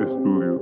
[0.00, 0.60] Estudio.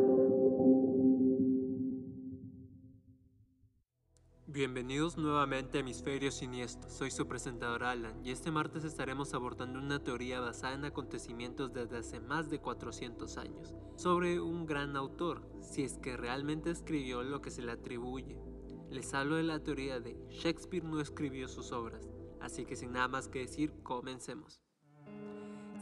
[4.47, 10.03] Bienvenidos nuevamente a Hemisferio Siniestro, soy su presentador Alan y este martes estaremos abordando una
[10.03, 15.83] teoría basada en acontecimientos desde hace más de 400 años, sobre un gran autor, si
[15.83, 18.41] es que realmente escribió lo que se le atribuye.
[18.89, 22.09] Les hablo de la teoría de Shakespeare no escribió sus obras,
[22.41, 24.63] así que sin nada más que decir, comencemos.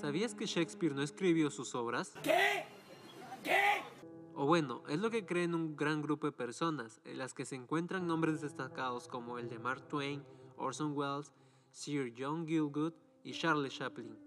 [0.00, 2.14] ¿Sabías que Shakespeare no escribió sus obras?
[2.24, 2.73] ¿Qué?
[4.36, 7.54] O bueno, es lo que creen un gran grupo de personas, en las que se
[7.54, 10.24] encuentran nombres destacados como el de Mark Twain,
[10.56, 11.32] Orson Welles,
[11.70, 14.18] Sir John Gielgud y Charles Chaplin.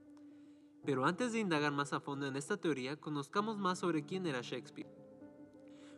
[0.85, 4.41] Pero antes de indagar más a fondo en esta teoría, conozcamos más sobre quién era
[4.41, 4.89] Shakespeare.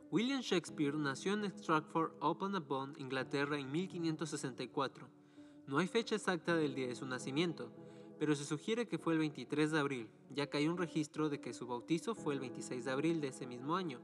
[0.09, 5.07] William Shakespeare nació en Stratford upon Avon, Inglaterra, en 1564.
[5.67, 7.71] No hay fecha exacta del día de su nacimiento,
[8.19, 11.39] pero se sugiere que fue el 23 de abril, ya que hay un registro de
[11.39, 14.01] que su bautizo fue el 26 de abril de ese mismo año,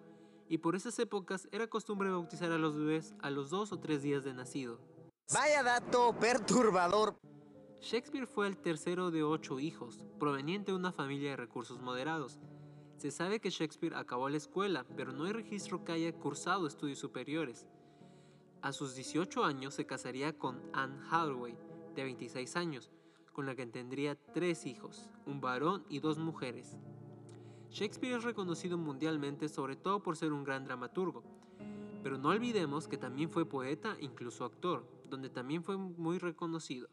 [0.48, 4.02] y por esas épocas era costumbre bautizar a los bebés a los dos o tres
[4.02, 4.80] días de nacido.
[5.34, 7.18] Vaya dato perturbador.
[7.82, 12.40] Shakespeare fue el tercero de ocho hijos, proveniente de una familia de recursos moderados.
[12.98, 17.00] Se sabe que Shakespeare acabó la escuela, pero no hay registro que haya cursado estudios
[17.00, 17.68] superiores.
[18.62, 21.58] A sus 18 años se casaría con Anne Hathaway,
[21.96, 22.92] de 26 años,
[23.36, 26.78] con la que tendría tres hijos, un varón y dos mujeres.
[27.70, 31.22] Shakespeare es reconocido mundialmente sobre todo por ser un gran dramaturgo,
[32.02, 36.88] pero no olvidemos que también fue poeta e incluso actor, donde también fue muy reconocido.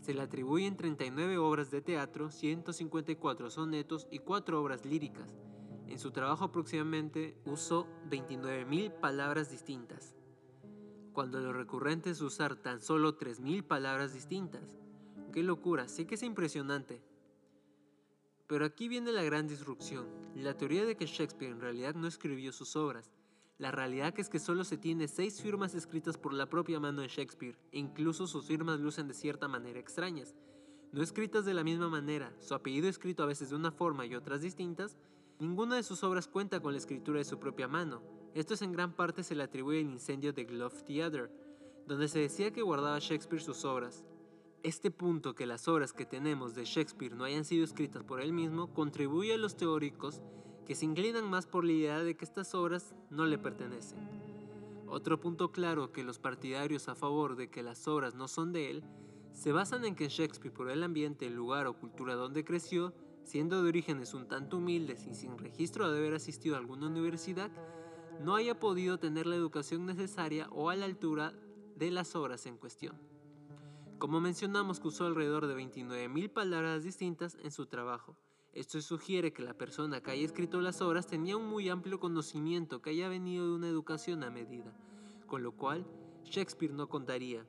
[0.00, 5.38] Se le atribuyen 39 obras de teatro, 154 sonetos y 4 obras líricas.
[5.86, 10.16] En su trabajo aproximadamente usó 29.000 palabras distintas,
[11.12, 14.81] cuando lo recurrente es usar tan solo 3.000 palabras distintas.
[15.32, 15.88] ¡Qué locura!
[15.88, 17.00] Sí que es impresionante.
[18.46, 22.52] Pero aquí viene la gran disrupción, la teoría de que Shakespeare en realidad no escribió
[22.52, 23.10] sus obras.
[23.56, 27.08] La realidad es que solo se tiene seis firmas escritas por la propia mano de
[27.08, 30.34] Shakespeare, e incluso sus firmas lucen de cierta manera extrañas.
[30.92, 34.14] No escritas de la misma manera, su apellido escrito a veces de una forma y
[34.14, 34.98] otras distintas,
[35.38, 38.02] ninguna de sus obras cuenta con la escritura de su propia mano.
[38.34, 41.30] Esto es en gran parte se le atribuye al incendio de Glove Theatre,
[41.86, 44.04] donde se decía que guardaba Shakespeare sus obras.
[44.62, 48.32] Este punto que las obras que tenemos de Shakespeare no hayan sido escritas por él
[48.32, 50.22] mismo contribuye a los teóricos
[50.64, 53.98] que se inclinan más por la idea de que estas obras no le pertenecen.
[54.86, 58.70] Otro punto claro que los partidarios a favor de que las obras no son de
[58.70, 58.84] él
[59.32, 62.94] se basan en que Shakespeare por el ambiente, el lugar o cultura donde creció,
[63.24, 67.50] siendo de orígenes un tanto humildes y sin registro de haber asistido a alguna universidad,
[68.22, 71.32] no haya podido tener la educación necesaria o a la altura
[71.74, 73.11] de las obras en cuestión.
[74.02, 78.16] Como mencionamos que usó alrededor de 29.000 palabras distintas en su trabajo.
[78.52, 82.82] Esto sugiere que la persona que haya escrito las obras tenía un muy amplio conocimiento
[82.82, 84.74] que haya venido de una educación a medida,
[85.28, 85.86] con lo cual
[86.24, 87.46] Shakespeare no contaría.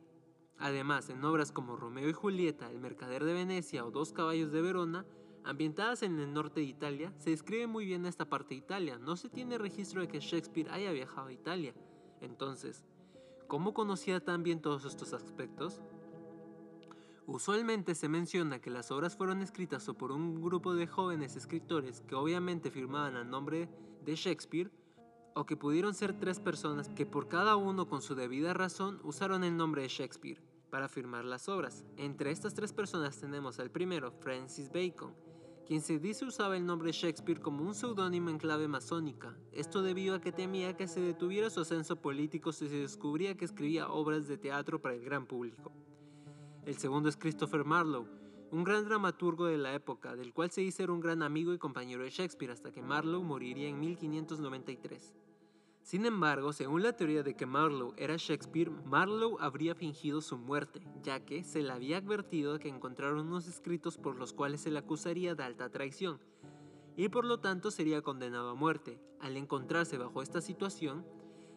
[0.60, 4.62] Además, en obras como Romeo y Julieta, El Mercader de Venecia o Dos Caballos de
[4.62, 5.08] Verona,
[5.44, 9.00] ambientadas en el norte de Italia, se describe muy bien esta parte de Italia.
[9.00, 11.74] No se tiene registro de que Shakespeare haya viajado a Italia.
[12.22, 12.86] Entonces,
[13.48, 15.82] ¿cómo conocía tan bien todos estos aspectos?
[17.26, 22.16] Usualmente se menciona que las obras fueron escritas por un grupo de jóvenes escritores que
[22.16, 23.70] obviamente firmaban a nombre
[24.04, 24.70] de Shakespeare,
[25.34, 29.44] o que pudieron ser tres personas que por cada uno con su debida razón usaron
[29.44, 31.86] el nombre de Shakespeare para firmar las obras.
[31.98, 35.16] Entre estas tres personas tenemos al primero, Francis Bacon,
[35.66, 40.16] quien se dice usaba el nombre Shakespeare como un seudónimo en clave masónica, esto debido
[40.16, 44.28] a que temía que se detuviera su ascenso político si se descubría que escribía obras
[44.28, 45.72] de teatro para el gran público.
[46.66, 48.08] El segundo es Christopher Marlowe,
[48.52, 51.58] un gran dramaturgo de la época, del cual se dice ser un gran amigo y
[51.58, 55.14] compañero de Shakespeare hasta que Marlowe moriría en 1593.
[55.82, 60.88] Sin embargo, según la teoría de que Marlowe era Shakespeare, Marlowe habría fingido su muerte,
[61.02, 64.80] ya que se le había advertido que encontraron unos escritos por los cuales se le
[64.80, 66.22] acusaría de alta traición,
[66.96, 69.02] y por lo tanto sería condenado a muerte.
[69.20, 71.06] Al encontrarse bajo esta situación,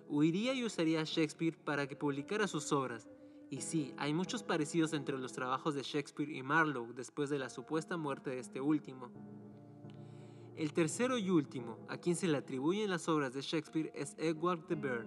[0.09, 3.09] huiría y usaría a Shakespeare para que publicara sus obras,
[3.49, 7.49] y sí, hay muchos parecidos entre los trabajos de Shakespeare y Marlowe después de la
[7.49, 9.11] supuesta muerte de este último.
[10.57, 14.67] El tercero y último, a quien se le atribuyen las obras de Shakespeare, es Edward
[14.67, 15.07] de Vere,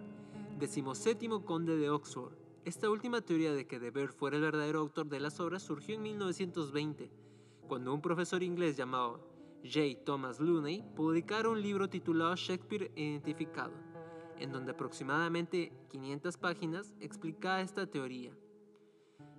[0.57, 2.33] decimoséptimo conde de Oxford.
[2.63, 5.95] Esta última teoría de que de Vere fuera el verdadero autor de las obras surgió
[5.95, 7.12] en 1920,
[7.68, 9.27] cuando un profesor inglés llamado
[9.63, 10.03] J.
[10.06, 13.88] Thomas Looney publicara un libro titulado Shakespeare Identificado
[14.39, 18.36] en donde aproximadamente 500 páginas explica esta teoría.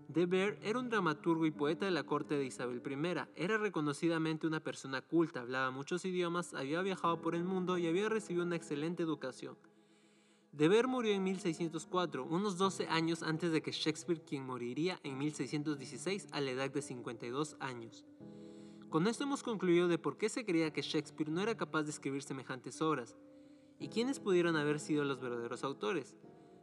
[0.09, 3.21] De Vere era un dramaturgo y poeta de la corte de Isabel I.
[3.37, 8.09] Era reconocidamente una persona culta, hablaba muchos idiomas, había viajado por el mundo y había
[8.09, 9.57] recibido una excelente educación.
[10.51, 15.17] De Vere murió en 1604, unos 12 años antes de que Shakespeare, quien moriría en
[15.17, 18.05] 1616 a la edad de 52 años.
[18.89, 21.91] Con esto hemos concluido de por qué se creía que Shakespeare no era capaz de
[21.91, 23.17] escribir semejantes obras,
[23.81, 26.15] y quiénes pudieron haber sido los verdaderos autores.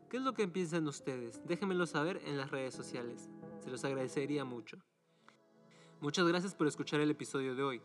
[0.10, 1.42] ¿Qué es lo que piensan ustedes?
[1.46, 3.30] Déjenmelo saber en las redes sociales.
[3.60, 4.78] Se los agradecería mucho.
[6.00, 7.82] Muchas gracias por escuchar el episodio de hoy.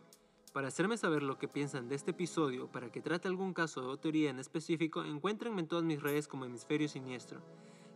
[0.53, 3.97] Para hacerme saber lo que piensan de este episodio, para que trate algún caso o
[3.97, 7.41] teoría en específico, encuéntrenme en todas mis redes como Hemisferio Siniestro.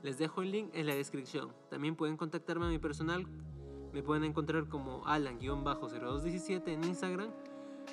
[0.02, 1.54] Les dejo el link en la descripción.
[1.70, 3.28] También pueden contactarme a mi personal.
[3.94, 7.32] Me pueden encontrar como Alan-0217 en Instagram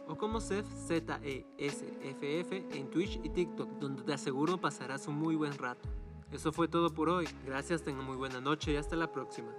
[0.08, 4.58] o como Zef, Z -E -S -F -F, en Twitch y TikTok, donde te aseguro
[4.58, 5.88] pasarás un muy buen rato.
[6.32, 7.28] Eso fue todo por hoy.
[7.46, 9.52] Gracias, tengan muy buena noche y hasta la próxima.